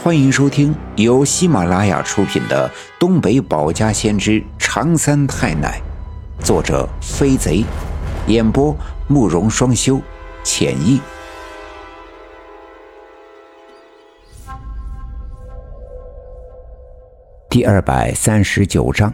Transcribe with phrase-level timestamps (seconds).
[0.00, 2.68] 欢迎收听由喜马拉雅出品的
[3.00, 5.82] 《东北保家先知长三太奶》，
[6.44, 7.64] 作者飞贼，
[8.28, 8.74] 演播
[9.08, 10.00] 慕容双修，
[10.44, 11.00] 浅意。
[17.50, 19.12] 第二百三十九章：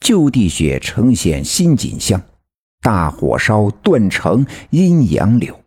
[0.00, 2.20] 旧地雪呈现新景象，
[2.82, 5.58] 大火烧断成阴阳柳。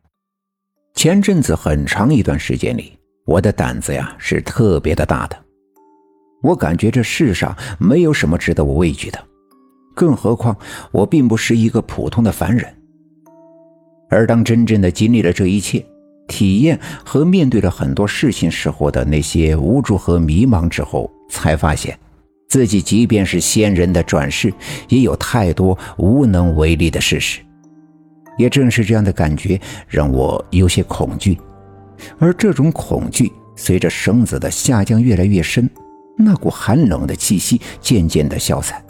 [0.93, 2.96] 前阵子很长一段时间里。
[3.27, 5.37] 我的胆子呀是特别的大的，
[6.41, 9.19] 我感觉这世上没有什么值得我畏惧的，
[9.93, 10.55] 更何况
[10.93, 12.65] 我并不是一个普通的凡人。
[14.09, 15.85] 而当真正的经历了这一切，
[16.29, 21.99] 体验和面对了很多事情时候的那些无助和迷茫之后，才发现，
[22.47, 24.53] 自己即便是仙人的转世，
[24.87, 27.41] 也有太多无能为力的事实。
[28.37, 31.37] 也正是这样的感觉，让我有些恐惧。
[32.19, 35.69] 而这种恐惧随着绳子的下降越来越深，
[36.17, 38.83] 那股寒冷的气息渐渐的消散。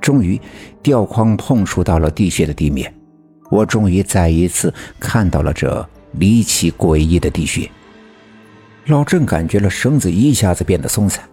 [0.00, 0.40] 终于，
[0.82, 2.94] 吊筐碰触到了地穴的地面，
[3.50, 7.68] 我终于再一次看到了这离奇诡异的地穴。
[8.86, 11.24] 老郑感觉了绳子一下子变得松散，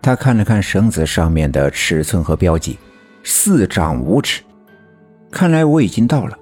[0.00, 2.78] 他看了看绳子上面的尺寸和标记，
[3.22, 4.42] 四丈五尺。
[5.30, 6.38] 看来我已经到了。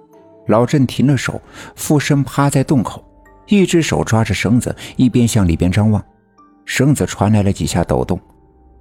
[0.47, 1.41] 老郑停了手，
[1.75, 3.04] 俯身趴在洞口。
[3.47, 6.05] 一只手抓着绳子，一边向里边张望，
[6.65, 8.21] 绳子传来了几下抖动。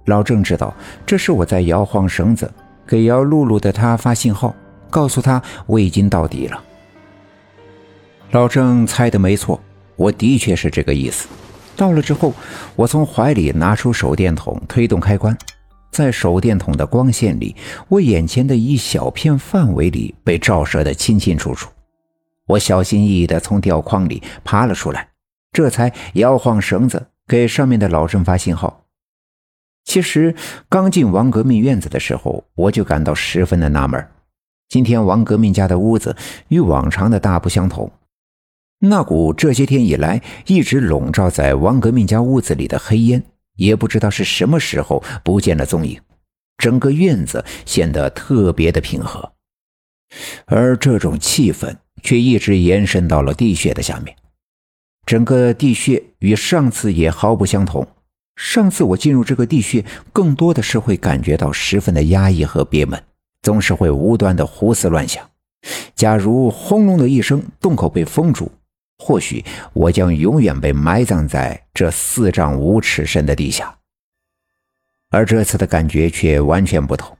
[0.06, 0.74] 老郑知道
[1.06, 2.52] 这是我在摇晃绳子，
[2.86, 4.54] 给姚露露的他发信号，
[4.90, 6.62] 告诉他我已经到底了。
[8.30, 9.60] 老郑猜的没错，
[9.96, 11.28] 我的确是这个意思。
[11.76, 12.32] 到了之后，
[12.76, 15.36] 我从怀里拿出手电筒，推动开关，
[15.90, 17.54] 在手电筒的光线里，
[17.88, 21.70] 我眼前的一小片范围里被照射得清清楚楚。
[22.46, 25.08] 我小心翼翼地从吊筐里爬了出来，
[25.52, 28.84] 这才摇晃绳子给上面的老郑发信号。
[29.84, 30.34] 其实
[30.68, 34.08] 刚进王革命院子的时候，我就感到十分的纳闷。
[34.68, 36.16] 今天王革命家的屋子
[36.48, 37.92] 与往常的大不相同，
[38.80, 43.22] 那股这些天以来一直笼罩在王革命家屋子里的黑烟，
[43.56, 46.00] 也不知道是什么时候不见了踪影，
[46.58, 49.32] 整个院子显得特别的平和，
[50.46, 51.76] 而这种气氛。
[52.04, 54.14] 却一直延伸到了地穴的下面，
[55.04, 57.84] 整个地穴与上次也毫不相同。
[58.36, 63.02] 上次我进入这个地穴，更多的是会感觉到十分的压抑和憋闷，
[63.42, 65.28] 总是会无端的胡思乱想。
[65.94, 68.52] 假如轰隆的一声，洞口被封住，
[68.98, 73.74] 或许我将永远被埋葬在这四丈五尺深的地下。
[75.10, 77.16] 而这次的感觉却完全不同，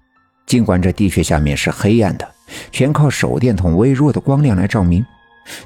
[0.47, 2.34] 尽管这地穴下面是黑暗的。
[2.71, 5.05] 全靠手电筒微弱的光亮来照明，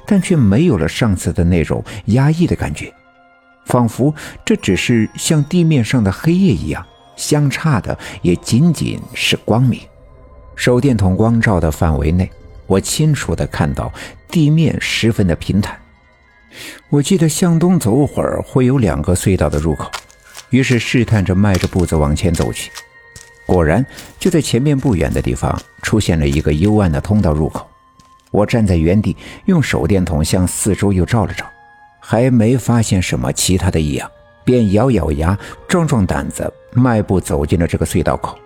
[0.05, 2.93] 但却没有了上次的那种压抑的感觉，
[3.65, 4.13] 仿佛
[4.45, 9.79] 这只是像地面上的黑夜一样，相差的也仅仅是光明。
[10.55, 12.29] 手电筒光照的范围内，
[12.67, 13.91] 我清楚地看到
[14.27, 15.79] 地面十分的平坦。
[16.89, 19.89] 我记得向东走会儿会有两个隧道的入口，
[20.49, 22.71] 于是试探着迈着步子往前走去。
[23.49, 23.83] 果然，
[24.19, 27.67] 就在前面不远的地方出现了一个幽暗的通道入口。
[28.29, 31.43] 我站在原地，用手电筒向四周又照了照，
[31.99, 34.07] 还没发现什么其他的异样，
[34.45, 35.35] 便咬咬牙，
[35.67, 38.37] 壮壮胆子，迈步走进了这个隧道口。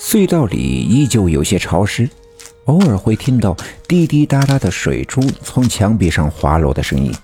[0.00, 2.10] 隧道里依旧有些潮湿，
[2.64, 7.14] 偶尔会听到滴滴答答的水珠从墙壁上滑落的声音。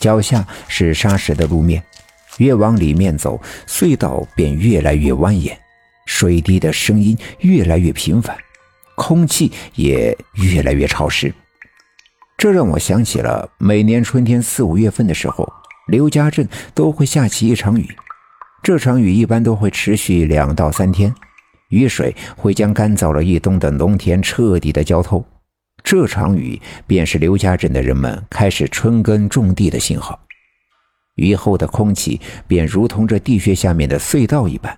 [0.00, 1.82] 脚下是沙石的路面，
[2.38, 5.52] 越往里面走，隧道便越来越蜿蜒。
[6.18, 8.36] 水滴的声音越来越频繁，
[8.96, 11.32] 空气也越来越潮湿，
[12.36, 15.48] 这让我想起了每年春天四五月份的时候，
[15.86, 17.86] 刘家镇都会下起一场雨。
[18.64, 21.14] 这场雨一般都会持续两到三天，
[21.68, 25.24] 雨水会将干燥了一冬的农田彻底的浇透。
[25.84, 30.18] 这场雨便是刘家镇的人们开始春耕种地的信号。
[31.14, 34.76] 雨后的空气便如同这地穴下面的隧道一般。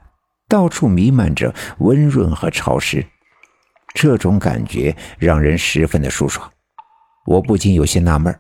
[0.51, 3.07] 到处弥漫着温润和潮湿，
[3.95, 6.51] 这种感觉让人十分的舒爽。
[7.25, 8.37] 我不禁有些纳闷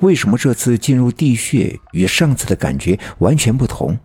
[0.00, 3.96] 为什么这次进入地穴与上次的感觉完全不同？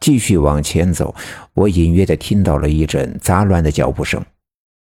[0.00, 1.14] 继续往前走，
[1.52, 4.24] 我隐约的听到了一阵杂乱的脚步声，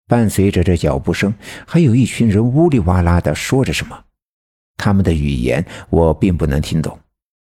[0.08, 1.34] 伴随着这脚步声，
[1.66, 4.00] 还有一群人呜里哇啦的说着什么，
[4.78, 7.00] 他们的语言我并不能听懂。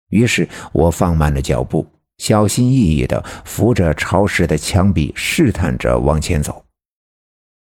[0.09, 1.85] 于是我放慢了脚步。
[2.21, 6.63] 小心翼翼地扶着潮湿的墙壁，试探着往前走。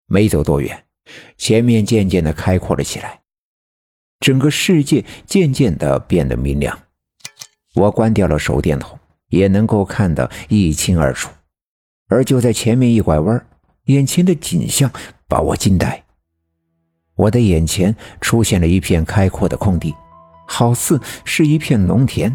[0.06, 0.86] 没走多远，
[1.36, 3.20] 前面渐渐地开阔了起来，
[4.18, 6.78] 整个世界渐渐地变得明亮。
[7.74, 8.98] 我关掉了手电筒，
[9.28, 11.30] 也能够看得一清二楚。
[12.08, 13.46] 而就在前面一拐弯，
[13.84, 14.90] 眼前的景象
[15.28, 16.02] 把我惊呆。
[17.14, 19.94] 我的眼前出现了一片开阔的空地，
[20.48, 22.34] 好似是一片农田。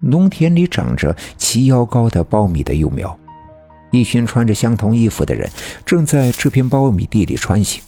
[0.00, 3.16] 农田里长着齐腰高的苞米的幼苗，
[3.90, 5.48] 一群穿着相同衣服的人
[5.84, 7.82] 正在这片苞米地里穿行。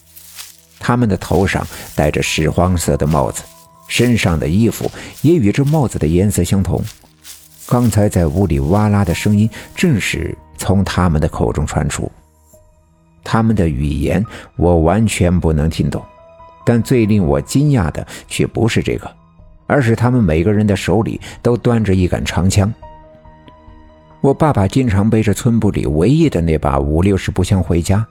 [0.78, 3.42] 他们的头上戴着屎黄色的帽子，
[3.88, 4.90] 身上的衣服
[5.22, 6.82] 也与这帽子的颜色相同。
[7.66, 12.10] 刚才在屋里哇啦的声音，正是从他们的口中传出。
[13.24, 14.24] 他们的语言
[14.56, 16.02] 我完全不能听懂，
[16.66, 19.08] 但最令我惊讶的却不是这个，
[19.72, 22.70] 而是他们每个人的手里都端着一杆长枪。
[24.20, 28.06] 我爸爸经常背着村部里唯一的那把五六十步枪回家，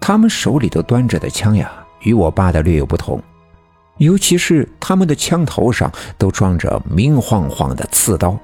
[0.00, 1.70] 他们手里都端着的枪呀，
[2.02, 3.22] 与我爸的略有不同，
[3.98, 8.36] 尤其是他们的枪头上都装着明晃晃的刺刀，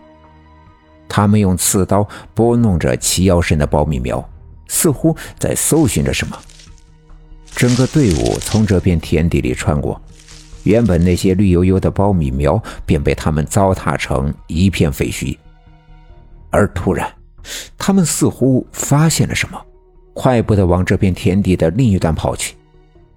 [1.08, 4.24] 他们用刺刀拨弄着齐腰深的苞米苗。
[4.66, 6.38] 似乎在搜寻着什么。
[7.54, 10.00] 整个队伍从这片田地里穿过，
[10.64, 15.36] 原本那些绿油油的苞米苗便被他们糟蹋成一片废墟。
[16.50, 17.10] 而突然，
[17.78, 19.60] 他们似乎发现了什么，
[20.12, 22.54] 快步地往这片田地的另一端跑去，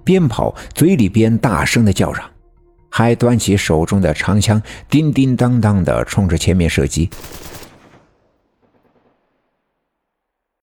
[0.04, 2.24] 边跑嘴里边大声地叫嚷，
[2.90, 7.10] 还端起手中的长枪，叮叮当当地冲着前面射击。